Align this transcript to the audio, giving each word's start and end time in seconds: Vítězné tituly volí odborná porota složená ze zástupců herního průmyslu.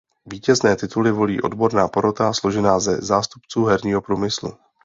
Vítězné 0.25 0.75
tituly 0.75 1.11
volí 1.11 1.41
odborná 1.41 1.87
porota 1.87 2.33
složená 2.33 2.79
ze 2.79 2.95
zástupců 2.97 3.65
herního 3.65 4.01
průmyslu. 4.01 4.53